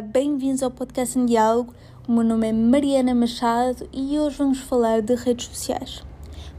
[0.00, 1.74] Bem-vindos ao podcast em Diálogo.
[2.06, 6.04] O meu nome é Mariana Machado e hoje vamos falar de redes sociais.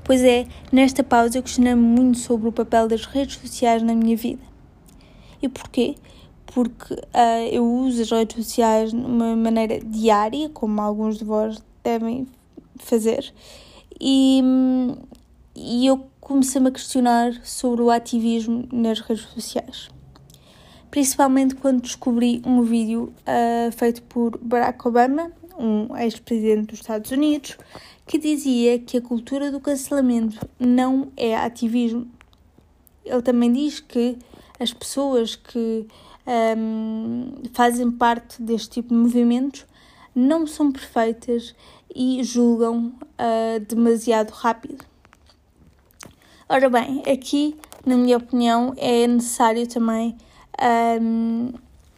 [0.03, 4.17] Pois é, nesta pausa eu questionei-me muito sobre o papel das redes sociais na minha
[4.17, 4.41] vida.
[5.41, 5.95] E porquê?
[6.47, 11.63] Porque uh, eu uso as redes sociais de uma maneira diária, como alguns de vós
[11.81, 12.27] devem
[12.75, 13.33] fazer,
[14.01, 14.43] e,
[15.55, 19.89] e eu comecei-me a questionar sobre o ativismo nas redes sociais
[20.91, 27.57] principalmente quando descobri um vídeo uh, feito por Barack Obama, um ex-presidente dos Estados Unidos,
[28.07, 32.07] que dizia que a cultura do cancelamento não é ativismo.
[33.05, 34.17] Ele também diz que
[34.59, 35.85] as pessoas que
[36.57, 39.65] um, fazem parte deste tipo de movimentos
[40.15, 41.55] não são perfeitas
[41.93, 44.85] e julgam uh, demasiado rápido.
[46.47, 50.17] Ora bem, aqui, na minha opinião, é necessário também
[51.01, 51.53] um,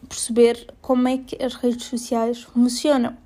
[0.08, 3.16] perceber como é que as redes sociais funcionam.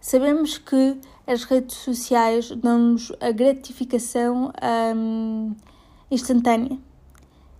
[0.00, 4.52] Sabemos que as redes sociais dão-nos a gratificação
[4.94, 5.54] um,
[6.10, 6.78] instantânea.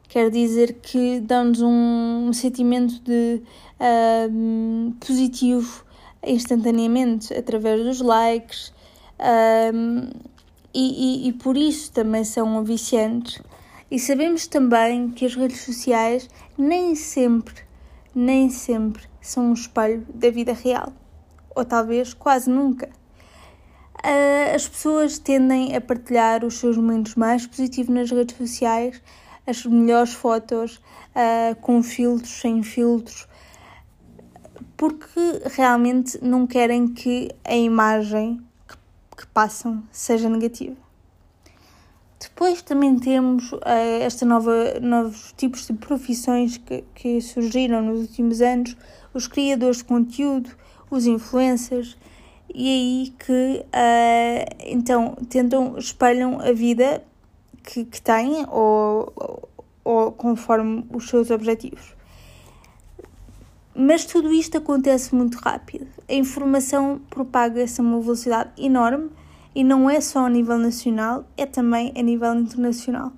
[0.09, 3.43] Quer dizer que dão-nos um, um, sentimento de
[4.31, 5.85] um, positivo
[6.25, 8.73] instantaneamente através dos likes
[10.73, 13.43] e, e, e por isso também são viciantes
[13.91, 17.55] e sabemos também que as redes sociais nem sempre,
[18.15, 20.93] nem sempre são um espelho da vida real.
[21.55, 22.91] Ou talvez quase nunca.
[24.03, 29.01] Ah, as pessoas tendem a partilhar os seus momentos mais positivos nas redes sociais,
[29.47, 33.29] as melhores fotos, uh, com filtros, sem filtros,
[34.77, 38.41] porque realmente não querem que a imagem
[39.17, 40.86] que passam seja negativa.
[42.19, 43.61] Depois também temos uh,
[44.01, 48.77] esta nova, novos tipos de profissões que, que surgiram nos últimos anos,
[49.13, 50.51] os criadores de conteúdo,
[50.91, 51.97] os influencers,
[52.55, 57.05] e aí que uh, então tentam, espelham a vida
[57.63, 59.49] que, que têm ou, ou,
[59.85, 61.95] ou conforme os seus objetivos.
[63.75, 65.87] Mas tudo isto acontece muito rápido.
[66.09, 69.11] A informação propaga-se a uma velocidade enorme
[69.57, 73.11] e não é só a nível nacional, é também a nível internacional.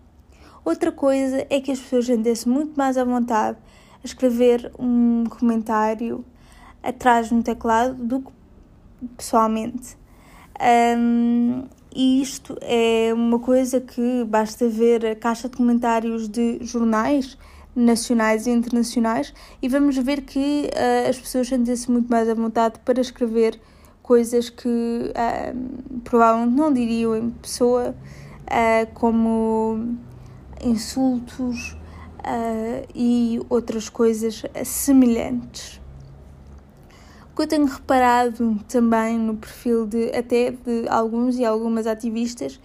[0.64, 3.58] Outra coisa é que as pessoas sentem-se muito mais à vontade
[4.04, 6.24] a escrever um comentário
[6.80, 8.30] atrás no teclado do que
[9.16, 9.98] pessoalmente.
[10.96, 17.36] Um, e isto é uma coisa que basta ver a caixa de comentários de jornais
[17.74, 22.78] nacionais e internacionais e vamos ver que uh, as pessoas sentem-se muito mais à vontade
[22.84, 23.60] para escrever
[24.08, 27.94] coisas que uh, provavelmente não diriam em pessoa,
[28.44, 29.98] uh, como
[30.64, 31.72] insultos
[32.20, 35.78] uh, e outras coisas semelhantes.
[37.30, 42.58] O que eu tenho reparado também no perfil de até de alguns e algumas ativistas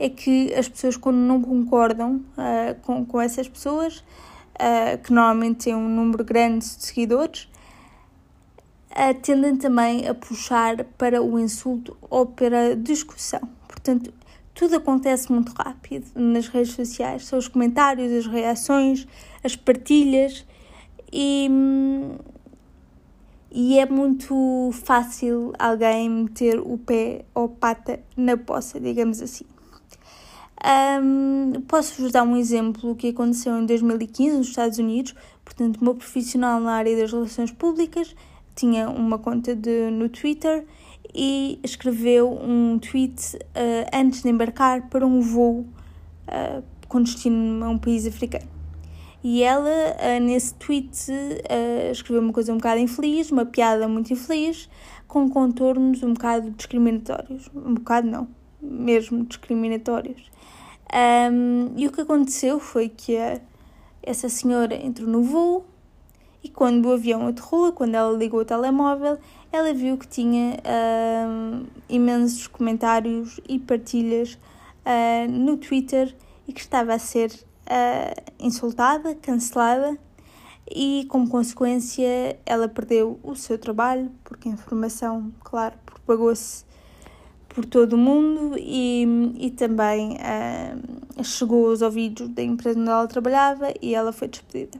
[0.00, 2.24] é que as pessoas quando não concordam
[2.82, 4.02] com, com essas pessoas,
[5.04, 7.55] que normalmente têm um número grande de seguidores, uh,
[9.22, 13.40] tendem também a puxar para o insulto ou para a discussão.
[13.68, 14.12] Portanto,
[14.54, 17.26] tudo acontece muito rápido nas redes sociais.
[17.26, 19.06] São os comentários, as reações,
[19.44, 20.46] as partilhas
[21.12, 21.50] e,
[23.52, 29.44] e é muito fácil alguém meter o pé ou pata na poça, digamos assim.
[30.64, 35.14] Um, Posso-vos dar um exemplo que aconteceu em 2015 nos Estados Unidos.
[35.44, 38.16] Portanto, uma profissional na área das relações públicas
[38.56, 40.64] tinha uma conta de, no Twitter
[41.14, 43.40] e escreveu um tweet uh,
[43.92, 45.60] antes de embarcar para um voo
[46.26, 48.48] uh, com destino a um país africano.
[49.22, 51.12] E ela, uh, nesse tweet,
[51.90, 54.68] escreveu uma coisa um bocado infeliz, uma piada muito infeliz,
[55.06, 57.50] com contornos um bocado discriminatórios.
[57.54, 58.28] Um bocado não,
[58.60, 60.30] mesmo discriminatórios.
[60.92, 63.16] Um, e o que aconteceu foi que
[64.02, 65.66] essa senhora entrou no voo,
[66.42, 69.18] e quando o avião aterrou, quando ela ligou o telemóvel,
[69.52, 76.14] ela viu que tinha uh, imensos comentários e partilhas uh, no Twitter
[76.46, 79.98] e que estava a ser uh, insultada, cancelada
[80.70, 86.64] e, como consequência, ela perdeu o seu trabalho porque a informação, claro, propagou-se
[87.48, 90.18] por todo o mundo e, e também
[91.22, 94.78] chegou aos ouvidos da empresa onde ela trabalhava e ela foi despedida.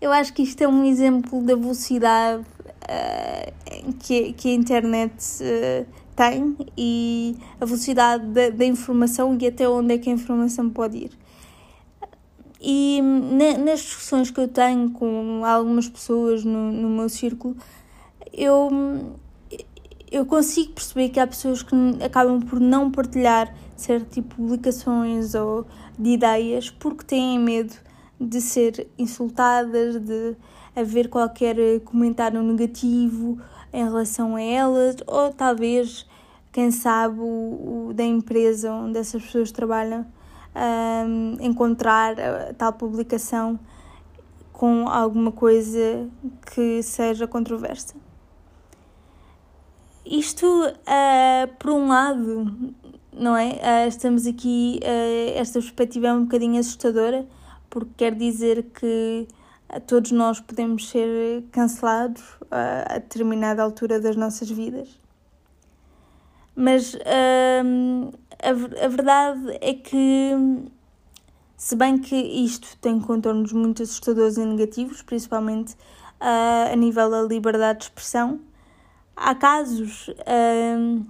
[0.00, 5.86] Eu acho que isto é um exemplo da velocidade uh, que, que a internet uh,
[6.14, 10.98] tem e a velocidade da, da, informação e até onde é que a informação pode
[10.98, 11.10] ir.
[12.60, 13.00] E
[13.64, 17.56] nas discussões que eu tenho com algumas pessoas no, no meu círculo,
[18.32, 18.70] eu,
[20.10, 25.34] eu consigo perceber que há pessoas que acabam por não partilhar certo tipo de publicações
[25.34, 25.66] ou
[25.98, 27.74] de ideias porque têm medo
[28.20, 30.36] de ser insultadas, de
[30.74, 33.38] haver qualquer comentário negativo
[33.72, 36.06] em relação a elas, ou talvez,
[36.52, 40.06] quem sabe, o, o da empresa onde essas pessoas trabalham
[40.56, 43.58] um, encontrar a tal publicação
[44.52, 46.08] com alguma coisa
[46.54, 47.94] que seja controversa.
[50.04, 52.72] Isto, uh, por um lado,
[53.12, 53.84] não é?
[53.84, 57.26] Uh, estamos aqui, uh, esta perspectiva é um bocadinho assustadora,
[57.68, 59.26] porque quer dizer que
[59.86, 64.88] todos nós podemos ser cancelados a determinada altura das nossas vidas.
[66.54, 66.96] Mas
[68.42, 70.32] a, a verdade é que,
[71.56, 75.74] se bem que isto tem contornos muito assustadores e negativos, principalmente
[76.20, 78.40] uh, a nível da liberdade de expressão,
[79.14, 81.06] há casos uh,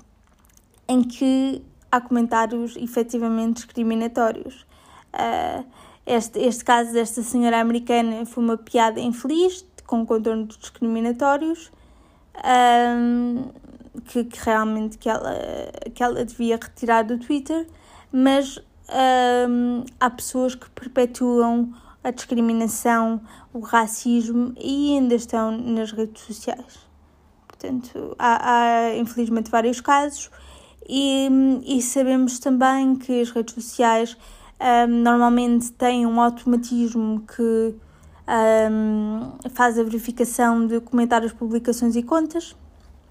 [0.89, 4.67] em que há comentários efetivamente discriminatórios.
[5.15, 5.65] Uh,
[6.07, 11.71] este, este caso desta senhora americana foi uma piada infeliz, com contornos discriminatórios.
[12.37, 13.45] Um,
[14.05, 15.35] que, que, realmente que ela,
[15.95, 17.67] que ela devia retirar do Twitter,
[18.13, 18.59] mas
[19.49, 21.73] um, há pessoas que perpetuam
[22.03, 23.21] a discriminação,
[23.53, 26.87] o racismo e ainda estão nas redes sociais.
[27.49, 30.31] Portanto, há, há infelizmente vários casos
[30.89, 31.29] e,
[31.65, 34.17] e, sabemos também que as redes sociais
[34.61, 37.75] um, normalmente têm um automatismo que
[38.29, 42.57] um, faz a verificação de comentários, publicações e contas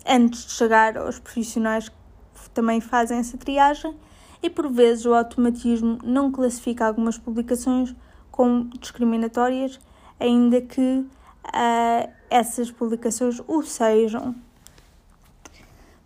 [0.07, 3.95] antes de chegar aos profissionais que também fazem essa triagem,
[4.41, 7.95] e por vezes o automatismo não classifica algumas publicações
[8.31, 9.79] como discriminatórias,
[10.19, 14.35] ainda que uh, essas publicações o sejam.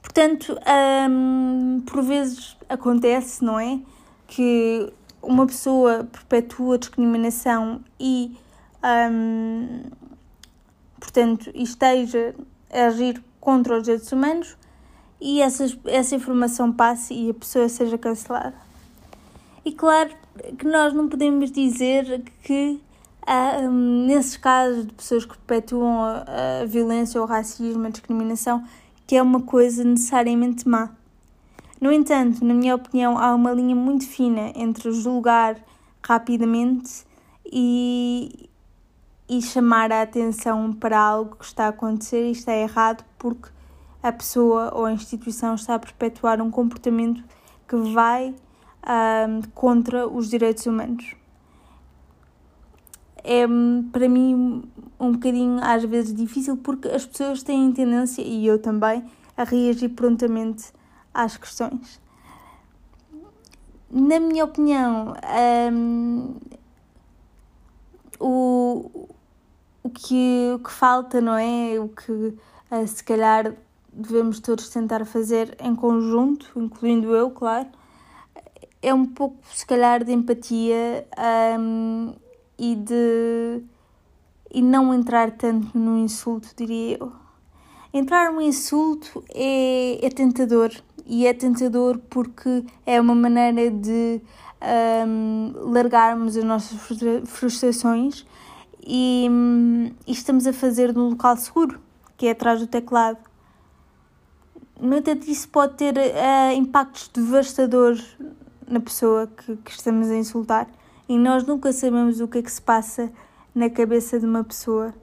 [0.02, 0.58] Portanto,
[1.10, 3.80] um, por vezes acontece, não é?
[4.28, 8.38] Que uma pessoa perpetua discriminação e,
[9.12, 9.82] um,
[11.00, 12.36] portanto, esteja
[12.72, 14.58] a agir contra os direitos humanos
[15.20, 18.56] e essas, essa informação passe e a pessoa seja cancelada.
[19.66, 20.10] E claro
[20.58, 22.82] que nós não podemos dizer que
[23.62, 28.64] um, nesses casos de pessoas que perpetuam a, a violência, o racismo, a discriminação,
[29.06, 30.92] que é uma coisa necessariamente má.
[31.80, 35.56] No entanto, na minha opinião, há uma linha muito fina entre julgar
[36.04, 37.06] rapidamente
[37.46, 38.50] e,
[39.30, 43.50] e chamar a atenção para algo que está a acontecer e está errado porque
[44.04, 47.24] a pessoa ou a instituição está a perpetuar um comportamento
[47.68, 48.34] que vai
[49.54, 51.16] contra os direitos humanos.
[53.24, 53.46] É
[53.92, 54.64] para mim
[55.00, 59.04] um bocadinho às vezes difícil porque as pessoas têm tendência, e eu também,
[59.38, 60.74] a reagir prontamente
[61.24, 62.00] às questões.
[63.92, 65.16] Na minha opinião,
[65.74, 66.36] um,
[68.20, 69.10] o,
[69.84, 71.80] o que, o que falta, não é?
[71.80, 73.54] O que uh, se calhar
[73.92, 77.68] devemos todos tentar fazer em conjunto, incluindo eu, claro,
[78.82, 81.06] é um pouco, se calhar, de empatia
[81.60, 82.14] um,
[82.58, 83.62] e de.
[84.54, 87.12] e não entrar tanto no insulto, diria eu.
[87.92, 90.70] Entrar no insulto é, é tentador
[91.10, 94.22] e é tentador porque é uma maneira de
[95.08, 96.80] um, largarmos as nossas
[97.26, 98.28] frustrações
[98.86, 99.28] e,
[100.06, 101.80] e estamos a fazer num local seguro,
[102.16, 103.18] que é atrás do teclado.
[104.80, 108.06] No entanto, isso pode ter uh, impactos devastadores
[108.68, 110.68] na pessoa que, que estamos a insultar
[111.10, 113.12] e nós nunca sabemos o que é que se passa
[113.54, 114.94] na cabeça de uma pessoa.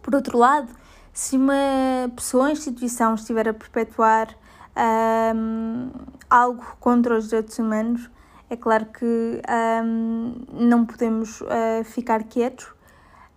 [0.00, 0.72] Por outro lado,
[1.12, 4.34] se uma pessoa ou instituição estiver a perpetuar
[4.76, 5.90] um,
[6.28, 8.10] algo contra os direitos humanos,
[8.48, 9.42] é claro que
[9.84, 12.74] um, não podemos uh, ficar quietos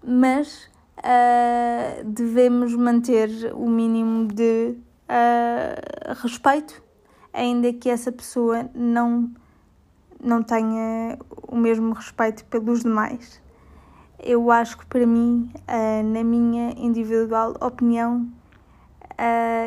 [0.06, 4.76] mas uh, devemos manter o mínimo de
[5.08, 6.84] uh, respeito,
[7.32, 9.32] ainda que essa pessoa não,
[10.22, 13.42] não tenha o mesmo respeito pelos demais.
[14.20, 15.52] Eu acho que para mim,
[16.14, 18.26] na minha individual opinião,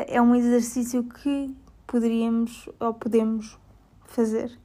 [0.07, 3.57] é um exercício que poderíamos ou podemos
[4.05, 4.57] fazer.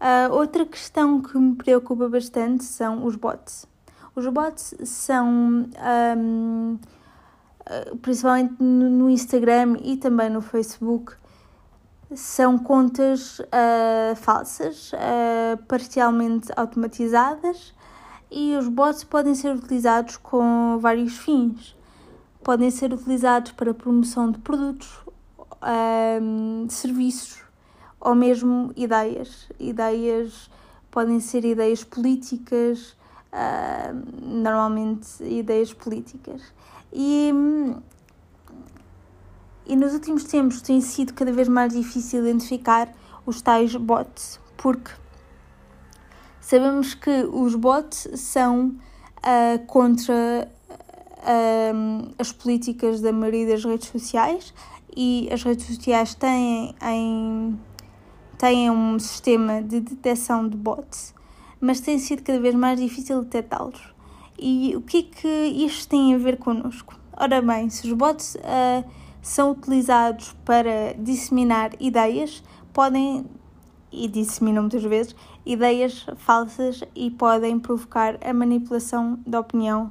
[0.00, 3.66] Uh, outra questão que me preocupa bastante são os bots.
[4.14, 6.78] Os bots são, um,
[7.66, 11.12] ah, principalmente no Instagram e também no Facebook,
[12.14, 17.74] são contas uh, falsas, uh, parcialmente automatizadas,
[18.30, 21.76] e os bots podem ser utilizados com vários fins.
[22.46, 24.88] Podem ser utilizados para promoção de produtos,
[26.64, 27.42] de serviços
[28.00, 29.48] ou mesmo ideias.
[29.58, 30.48] Ideias
[30.88, 32.96] podem ser ideias políticas,
[34.22, 36.40] normalmente ideias políticas.
[36.92, 37.32] E
[39.66, 42.88] e nos últimos tempos tem sido cada vez mais difícil identificar
[43.26, 44.92] os tais bots, porque
[46.40, 48.76] sabemos que os bots são
[49.18, 50.48] uh, contra
[51.26, 54.54] uh, as políticas da maioria das redes sociais
[54.96, 57.58] e as redes sociais têm, em,
[58.38, 61.14] têm um sistema de detecção de bots,
[61.60, 63.94] mas tem sido cada vez mais difícil detectá-los.
[64.38, 66.94] E o que é que isto tem a ver connosco?
[67.16, 68.88] Ora bem, se os bots uh,
[69.22, 72.42] são utilizados para disseminar ideias,
[72.72, 73.26] podem,
[73.90, 79.90] e disseminam muitas vezes, ideias falsas e podem provocar a manipulação da opinião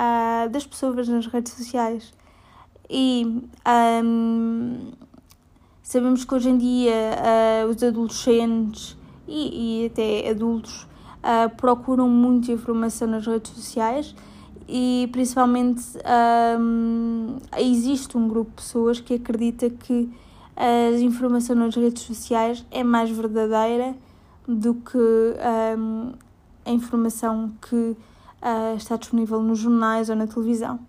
[0.00, 2.12] uh, das pessoas nas redes sociais.
[2.88, 3.44] E
[4.02, 4.92] um,
[5.82, 8.96] sabemos que hoje em dia uh, os adolescentes
[9.28, 10.82] e, e até adultos
[11.22, 14.14] uh, procuram muita informação nas redes sociais
[14.68, 15.82] e principalmente
[16.58, 20.08] um, existe um grupo de pessoas que acredita que
[20.56, 23.96] a informação nas redes sociais é mais verdadeira
[24.46, 24.98] do que
[25.78, 26.12] um,
[26.64, 27.96] a informação que
[28.42, 30.80] uh, está disponível nos jornais ou na televisão,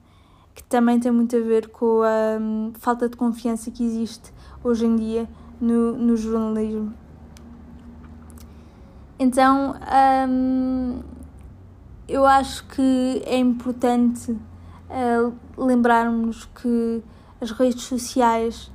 [0.54, 4.86] que também tem muito a ver com a um, falta de confiança que existe hoje
[4.86, 5.30] em dia
[5.60, 6.94] no, no jornalismo.
[9.20, 9.76] Então,
[10.28, 11.00] um,
[12.08, 17.04] eu acho que é importante uh, lembrarmos que
[17.40, 18.72] as redes sociais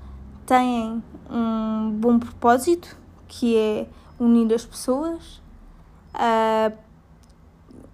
[0.46, 5.42] têm um bom propósito, que é unir as pessoas,
[6.14, 6.85] uh,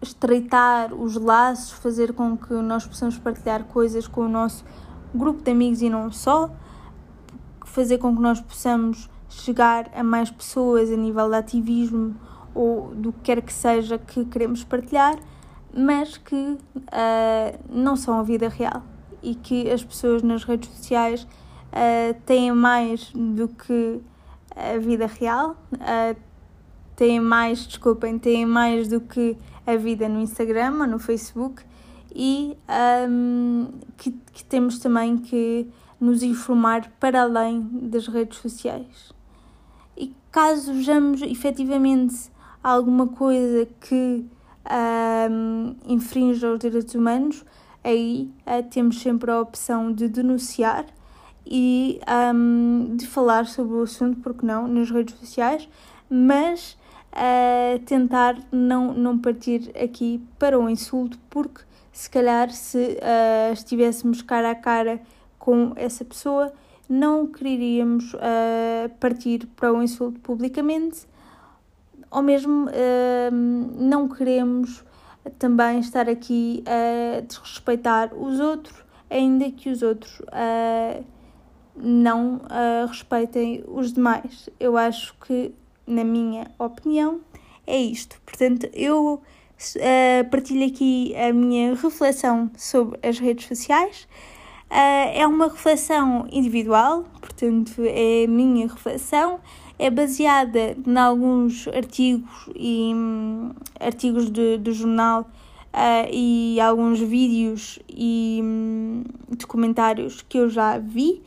[0.03, 4.65] estreitar os laços, fazer com que nós possamos partilhar coisas com o nosso
[5.15, 6.51] grupo de amigos e não só,
[7.65, 12.15] fazer com que nós possamos chegar a mais pessoas a nível de ativismo
[12.55, 15.17] ou do que quer que seja que queremos partilhar
[15.73, 16.59] mas que uh,
[17.69, 18.83] não são a vida real
[19.23, 24.01] e que as pessoas nas redes sociais uh, têm mais do que
[24.55, 26.17] a vida real, uh,
[26.95, 31.63] têm mais, desculpem, têm mais do que a vida no Instagram ou no Facebook
[32.15, 32.57] e
[33.09, 35.67] um, que, que temos também que
[36.01, 39.13] nos informar para além das redes sociais.
[39.97, 42.31] E caso vejamos efetivamente
[42.63, 44.25] alguma coisa que
[45.31, 47.45] um, infringe os direitos humanos,
[47.83, 50.87] aí uh, temos sempre a opção de denunciar
[51.47, 52.01] e
[52.35, 55.69] um, de falar sobre o assunto, porque não, nas redes sociais,
[56.09, 56.77] mas
[57.13, 64.23] uh, tentar não, não partir aqui para o insulto, porque se calhar se uh, estivéssemos
[64.23, 65.01] cara a cara
[65.39, 66.53] com essa pessoa,
[66.89, 71.07] não quereríamos uh, partir para o insulto publicamente
[72.11, 73.31] ou mesmo uh,
[73.79, 74.85] não queremos
[75.39, 80.21] também estar aqui a desrespeitar os outros, ainda que os outros
[81.77, 82.41] não
[82.89, 84.51] respeitem os demais.
[84.59, 85.55] Eu acho que,
[85.87, 87.21] na minha opinião,
[87.67, 88.21] é isto.
[88.25, 89.21] Portanto, eu
[89.77, 94.09] uh, partilho aqui a minha reflexão sobre as redes sociais.
[94.71, 99.41] é uma reflexão individual, portanto, é a minha reflexão
[99.83, 105.23] é baseada em alguns artigos e um, artigos de, do jornal
[105.73, 111.21] uh, e alguns vídeos e um, documentários que eu já vi.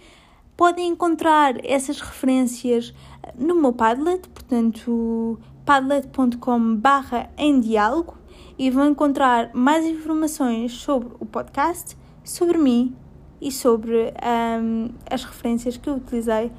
[0.57, 2.93] Podem encontrar essas referências
[3.37, 8.17] no meu Padlet, portanto padlet.com barra em diálogo
[8.57, 12.95] e vão encontrar mais informações sobre o podcast, sobre mim
[13.41, 14.13] e sobre
[14.61, 16.51] um, as referências que eu utilizei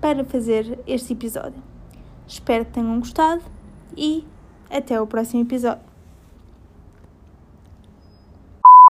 [0.00, 1.62] para fazer este episódio.
[2.26, 3.42] Espero que tenham gostado
[3.96, 4.26] e
[4.70, 5.91] até o próximo episódio.